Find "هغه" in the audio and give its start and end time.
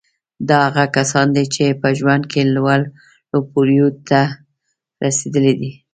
0.67-0.83